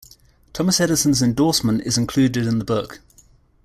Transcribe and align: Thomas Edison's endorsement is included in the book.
Thomas 0.53 0.79
Edison's 0.79 1.21
endorsement 1.21 1.81
is 1.83 1.95
included 1.95 2.47
in 2.47 2.57
the 2.57 2.65
book. 2.65 3.01